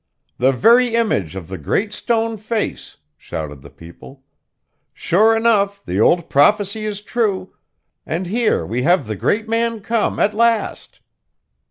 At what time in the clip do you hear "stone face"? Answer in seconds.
1.93-2.97